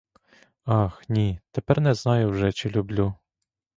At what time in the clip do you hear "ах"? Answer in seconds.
0.65-1.03